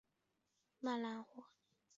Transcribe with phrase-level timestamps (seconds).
[0.79, 1.53] 曼联获得冠军。